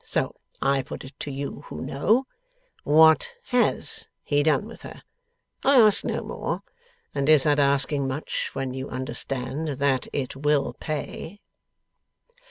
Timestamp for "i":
0.63-0.81, 5.63-5.77